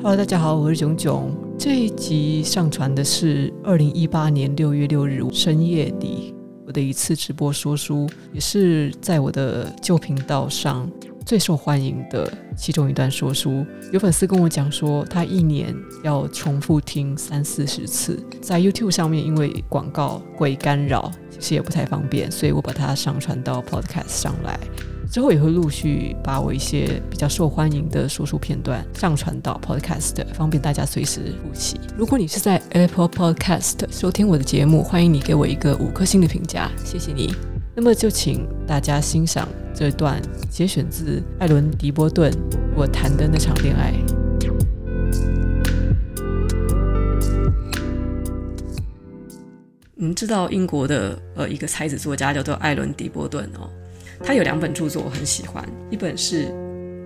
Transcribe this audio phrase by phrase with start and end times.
[0.00, 1.36] Hello，大家好，我是囧囧。
[1.58, 6.32] 这一集上传的是二零一八年六月六日深夜里
[6.64, 10.88] 我的一次直播说书，也是在我的旧频道上
[11.26, 13.66] 最受欢迎的其中一段说书。
[13.92, 15.74] 有粉丝跟我讲说，他一年
[16.04, 24.60] 要重复听三四十次，在 YouTube 上面因为广告会干扰，其实也不太方便，所以我把它上传到 Podcast 上来。
[25.10, 31.80] 之后也会陆续把我一些比较受欢迎的说书片段上传到 Podcast，方便大家随时复习。
[31.96, 37.34] 如果你是在 Apple Podcast 收听我的节目，欢迎你给我一个五颗星的评价，谢谢你。
[37.74, 42.30] 那么就请大家欣赏这段节选自艾伦·狄波顿
[42.76, 43.92] 《我谈的那场恋爱》。
[49.94, 53.70] 你们知道英国的呃一个才子作家叫做艾伦·狄波顿哦。
[54.24, 56.52] 他有两本著作我很喜欢，一本是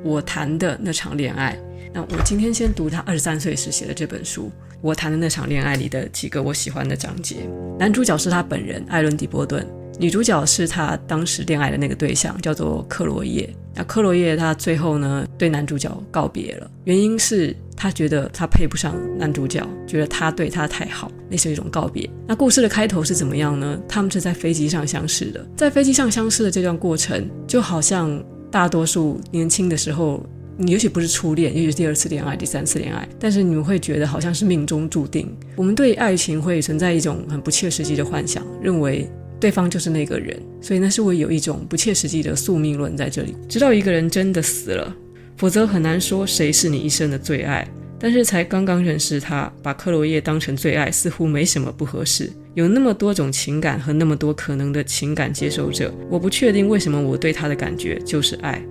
[0.05, 1.59] 我谈的那场恋爱。
[1.95, 4.45] 那我今天先读他二十三岁时写的这本书
[4.81, 7.47] 《我谈的那场恋爱》里的几个我喜欢的章节。
[7.79, 9.67] 男主角是他本人艾伦·狄波顿，
[9.99, 13.49] 女主角是他当时恋爱的那个对象，叫做克罗叶。
[13.75, 22.09] 那克罗叶他最后呢对男主角告别了，原因是他觉得他配不上男主角，觉得他对他太好，那是一种告别。
[22.29, 23.77] 那故事的开头是怎么样呢？
[23.89, 30.25] 他们是在飞机上相识的，在飞机上相识的这段过程，就好像大多数年轻的时候，
[30.57, 35.37] 你也许不是初恋，也许是第二次恋爱、第三次恋爱，但是你们会觉得好像是命中注定。
[35.57, 39.11] 我们对爱情会存在一种很不切实际的幻想，认为。
[39.41, 43.35] 对方就是那个人，所以那是会有一种不切实际的宿命论在这里。
[43.49, 44.97] 直到一个人真的死了，
[45.43, 47.67] 否则很难说谁是你一生的最爱。
[47.99, 52.31] 但是才刚刚认识他，把克罗叶当成最爱，似乎没什么不合适。
[52.55, 58.63] 有那么多种情感和那么多可能的情感接受者，我不确定为什么我对他的感觉就是爱。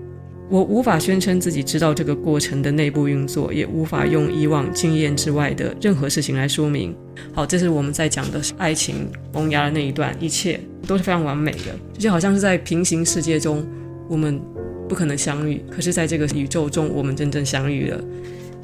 [0.50, 6.96] 我无法宣称自己知道这个过程的内部运作，也无法用以往经验之外的任何事情来说明。
[7.34, 13.62] 好，这是我们在讲的爱情萌芽的那一段，一切都是非常完美的，就好像是在平行世界中
[14.08, 14.42] 我们
[14.91, 18.03] 不可能相遇，可是在这个宇宙中我们真正相遇了。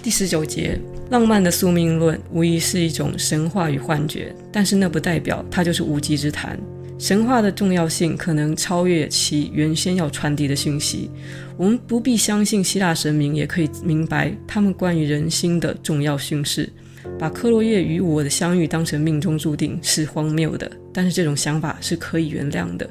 [0.04, 0.78] 第十九节，
[1.10, 6.60] 浪漫的宿命论无疑是一种神话与幻觉，但是那不代表它就是无稽之谈。
[7.00, 11.10] 神话的重要性可能超越其原先要传递的讯息。
[11.56, 16.70] 我们不必相信希腊神明，也可以明白他们关于人心的重要讯息。
[17.18, 22.86] 把克洛叶与我的相遇当成命中注定是荒谬的，但是这种想法是可以原谅的。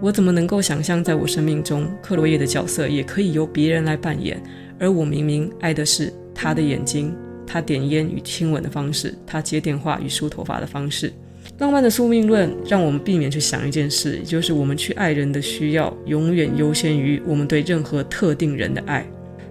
[0.00, 4.40] 我怎么能够想象，在我生命中，克罗叶的角色也可以由别人来扮演？
[4.78, 7.12] 而我明明爱的是他的眼睛，
[7.44, 11.12] 他点烟与亲吻的方式，他接电话与梳头发的方式。
[11.58, 19.04] 浪漫的宿命论让我们避免去想一件事，也就是我们去爱人的需要永远优先于我们对任何特定人的爱。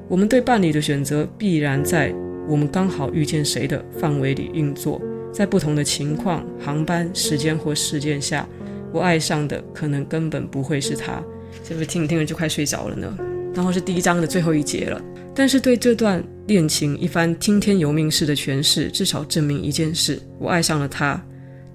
[0.08, 2.14] 我们对伴侣的选择必然在
[2.48, 5.02] 我们刚好遇见谁的范围里运作。
[5.34, 8.48] 在不同的情况、航班、时间或事件下，
[8.92, 11.24] 我爱上的可能根本不会是他。
[11.64, 13.18] 是不是听着听着就快睡着了呢？
[13.54, 15.02] 然后是第一章的最后一节了。
[15.34, 21.24] 但是对这段恋情一番听天由命式的诠释，至少证明一件事：我爱上了他。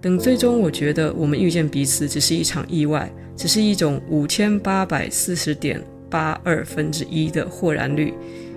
[0.01, 8.13] 等最终，我觉得我们遇见彼此只是一场意外，只是一种五千八百四十点八二分之一的豁然率，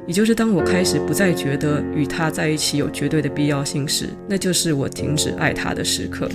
[0.07, 6.27] 也就是当我开始不再觉得与他在一起有绝对的必要性时，那就是我停止爱他的时刻。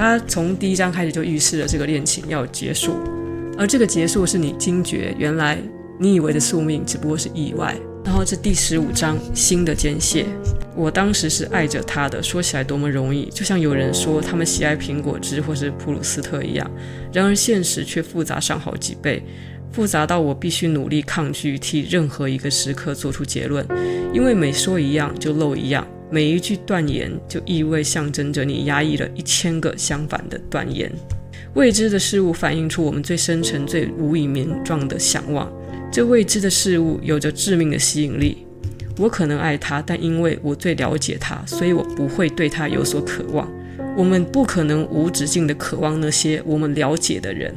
[0.00, 2.94] 他从第一章开始就预示了这个恋情要结束，
[3.58, 5.58] 而这个结束是你惊觉，原来
[5.98, 7.76] 你以为的宿命只不过是意外。
[8.02, 10.24] 然后这第十五章新的间歇。
[10.74, 16.70] 我当时是爱着他的，说起来多么容易，就像有人说他们喜爱苹果汁或是普鲁斯特一样。
[17.12, 19.22] 然而现实却复杂上好几倍，
[19.70, 23.66] 复杂到我必须努力抗拒替任何一个时刻做出结论，
[24.14, 30.90] 因为每说一样就漏一样，每一句断言就意味象征着你压抑了一千个相反的断言。
[31.54, 35.50] 未知的事物反映出我们最深沉、最无以名状的想望，
[35.92, 38.46] 这未知的事物有着致命的吸引力。
[38.98, 43.50] 我可能爱他，但因为我最了解他，所以我不会对他有所渴望。
[44.00, 47.54] 我们不可能无止境的渴望那些我们了解的人，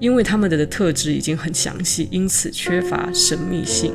[0.00, 3.92] 因为他们的特质已经很详细，因此缺乏神秘性。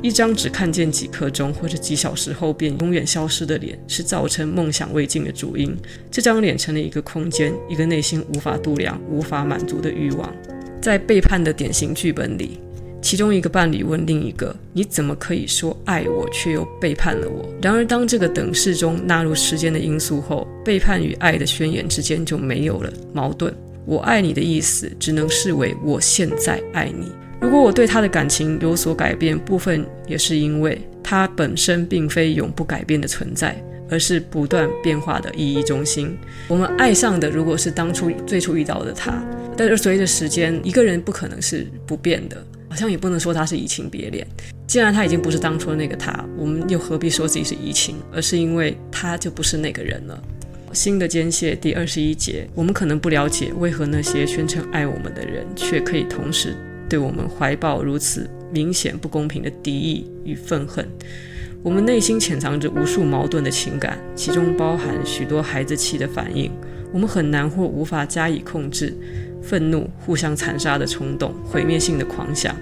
[0.00, 5.76] 一张只看见几刻钟或者几小时后便永远消失的脸，是造成梦想未尽的主因。
[6.08, 10.32] 这张脸成了一个空间，一个内心无法度量、无法满足的欲望。
[10.80, 12.60] 在背叛的典型剧本里。
[13.02, 23.52] 其中一个伴侣问另一个：“你怎么可以说爱我，却又背叛了我？”然而，当这个等式中纳入时间的因素后，背叛与爱的宣言之间就没有了矛盾。
[23.86, 27.10] 我爱你的意思，只能视为我现在爱你。
[27.40, 33.56] 如果我对他的感情有所改变，部分也是因为他本身并非永不改变的存在，
[33.88, 36.14] 而是不断变化的意义中心。
[36.48, 39.24] 我们爱上的如果是当初最初遇到的他，
[39.56, 42.36] 但是随着时间，一个人不可能是不变的，
[42.70, 44.26] 好像也不能说他是移情别恋。
[44.66, 47.96] 既然他已经不是当初的那个他，我们又何必说自己是移情？
[48.12, 50.22] 而是因为他就不是那个人了。
[50.72, 56.54] 新的间歇第二十一节，我们可能不了解为何那些宣称爱我们的人，却可以同时
[56.88, 60.88] 对我们怀抱如此明显不公平的敌意与愤恨。
[61.62, 66.50] 我们内心潜藏着无数矛盾的情感，其中包含许多孩子气的反应。
[66.92, 68.96] 我们很难或无法加以控制，
[69.42, 72.54] 愤怒、互相残杀的冲动、毁灭性的狂想、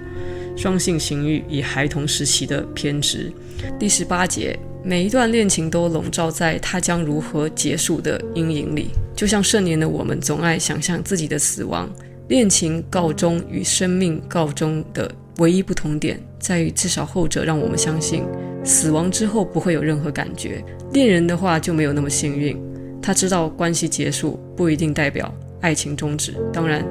[0.56, 3.32] 双性情欲与孩童时期的偏执。
[3.78, 4.58] 第十八节。
[4.84, 11.90] 每一段恋情都笼罩在他将如何结束的阴影里，就像盛年的我们总爱想象自己的死亡。
[12.28, 18.22] 恋情告终与生命告终的唯一不同点在于，至少后者让我们相信
[18.64, 20.64] 死亡之后不会有任何感觉。
[20.92, 22.56] 恋人的话就没有那么幸运，
[23.02, 25.30] 他知道关系结束不一定代表
[25.60, 26.84] 爱情终止，当然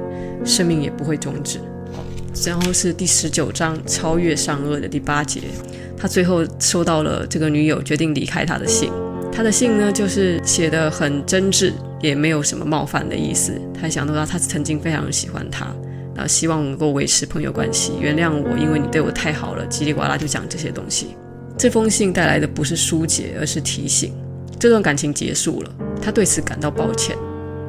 [0.44, 1.58] 生命也不会终止。
[2.46, 5.40] 然后是第十九章超越善恶的第八节。
[5.96, 8.92] 他最后收到了这个女友决定离开他的信，
[9.32, 13.60] 他的信呢，就是写得很真挚，也没有什么冒犯的意思。
[13.80, 15.74] 他想到他曾经非常喜欢他，
[16.14, 19.66] 那希望能够维持朋友关系，原谅我，因为你对我太好了。
[19.68, 21.16] 叽里呱啦就讲这些东西。
[21.56, 24.12] 这封信带来的不是疏解，而是提醒，
[24.60, 25.70] 这段感情结束了。
[26.00, 27.16] 他对此感到抱歉，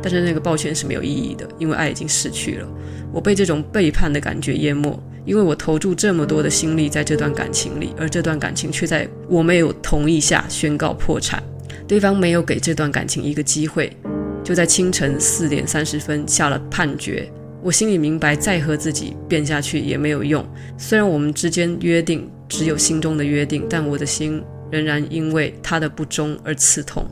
[0.01, 2.68] 但是那个抱歉是没有意义的，因为爱已经逝去了。
[3.12, 5.01] 我被这种背叛的感觉淹没。
[5.25, 11.44] 因为我投注这么多的心力在这段感情里，而这段感情却在我没有同意下宣告破产。
[11.88, 13.96] 对方没有给这段感情一个机会，
[14.44, 17.30] 就在清晨四点三十分下了判决。
[17.62, 20.44] 我心里明白，再和自己辩下去也没有用。
[20.80, 24.42] 虽然我们之间约定只有心中的约定，但我的心
[24.72, 27.06] 仍然因为他的不忠而刺痛。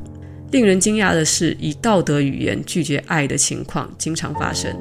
[0.52, 4.74] 令人惊讶的是，以道德语言拒绝爱的情况经常发生。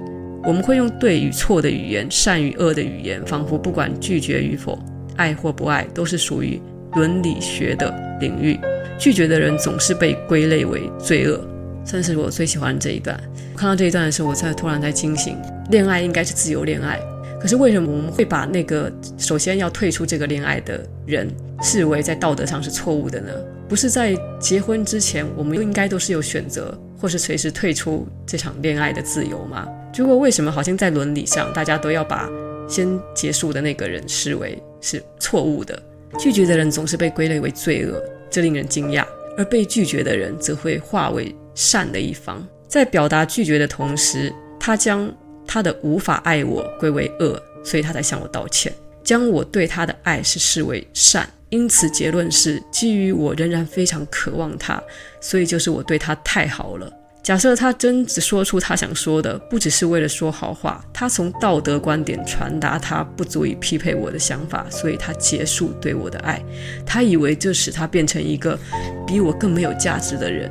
[0.44, 4.78] 我们会用对与错的语言，善与恶的语言，仿佛不管拒绝与否，
[5.16, 6.60] 爱或不爱，都是属于
[6.92, 8.56] 伦理学的领域。
[8.96, 11.44] 拒绝的人总是被归类为罪恶，
[11.84, 13.18] 算是我最喜欢这一段。
[13.56, 15.36] 看到这一段的时候，我才突然在惊醒：
[15.70, 17.00] 恋爱应该是自由恋爱，
[17.40, 21.28] 可是为什么我们会把那个首先要退出这个恋爱的人
[21.60, 23.32] 视为在道德上是错误的呢？
[23.68, 29.66] 不是在结婚之前，我们应该都是有选择，或是随时退出这场恋爱的自由吗？
[29.96, 32.30] 如果为什么好像在伦理上，大家都要把
[32.68, 35.82] 先结束的那个人视为是错误的？
[36.18, 39.04] 拒绝的人总是被归类为罪恶，这令人惊讶；
[39.36, 42.46] 而被拒绝的人则会化为善的一方。
[42.68, 45.12] 在表达拒绝的同时，他将
[45.46, 48.72] 他的无法爱我归为恶，所以他才向我道歉，
[49.06, 51.26] 将我对他的爱是视为善。
[51.48, 54.82] 因此结论是，基于我仍然非常渴望他，
[55.20, 56.92] 所以就是我对他太好了。
[57.22, 66.42] 假设他真只说出他想说的，不只是为了说好话，他从道德观点传达他不足以匹配我的想法，所以他结束对我的爱。
[66.84, 68.58] 他以为这使他变成一个
[69.06, 70.50] 比我更没有价值的人，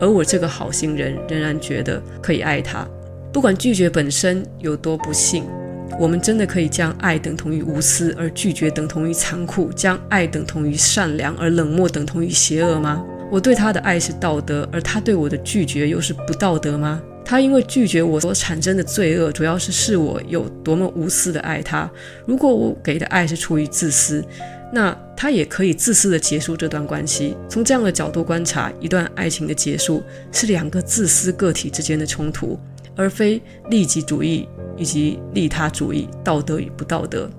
[0.00, 2.88] 而我这个好心人仍然觉得可以爱他。
[3.32, 5.44] 不管拒绝本身有多不幸，
[6.02, 13.04] 我们真的可以将爱等同于无私，而拒绝等同于残酷；将爱等同于善良，而冷漠等同于邪恶吗？
[13.30, 17.00] 我对他的爱是道德，而他对我的拒绝又是不道德吗？
[17.24, 21.88] 他因为拒绝我所产生的罪恶，主要是是我有多么无私的爱他。
[22.26, 24.24] 如果我给的爱是出于自私，
[24.72, 27.36] 那他也可以自私的结束这段关系。
[27.48, 32.58] 从这样的角度观察，一段爱情的结束是两个自私个体之间的冲突，
[32.96, 37.30] 而非利己主义以及利他主义，道德与不道德。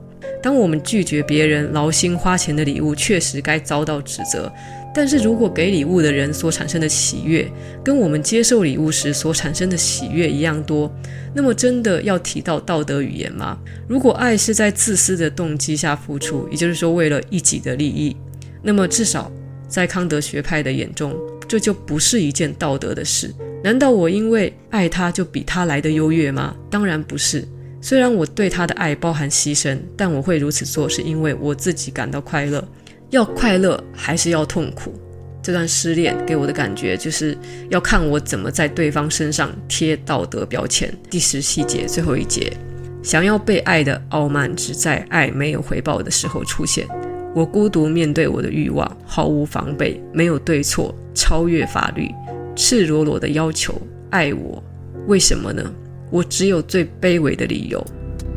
[0.41, 4.51] 当我们拒绝别人劳心花钱的礼物，确实该遭到指责。
[4.95, 7.49] 但是如果给礼物的人所产生的喜悦，
[7.83, 10.91] 跟我们接受礼物时所产生的喜悦一样多，
[11.33, 13.57] 那么真的要提到道德语言吗？
[13.87, 18.15] 如果爱是在自私的动机下付出，也就是说为了一己的利益，
[18.61, 19.31] 那么至少
[19.67, 21.15] 在康德学派的眼中，
[21.47, 23.33] 这就不是一件道德的事。
[23.63, 26.55] 难道我因为爱他就比他来的优越吗？
[26.69, 27.47] 当然不是。
[27.81, 32.65] 虽然我对他的爱包含牺牲，但我会如此做是因为我自己感到快乐。
[33.09, 34.93] 要快乐还是要痛苦？
[35.41, 37.37] 这段失恋给我的感觉就是
[37.69, 40.91] 要看我怎么在对方身上贴道德标签。
[41.09, 42.55] 第十七节最后一节，
[43.03, 46.87] 想要被爱的傲慢只在爱没有回报的时候出现。
[47.35, 52.07] 我孤独面对我的欲望，毫无防备，没有对错，超越法律，
[52.55, 53.73] 赤裸裸的要求
[54.11, 54.63] 爱我。
[55.07, 55.63] 为什么呢？
[56.11, 57.83] 我只有最卑微的理由，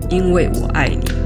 [0.08, 1.25] 因为我爱你。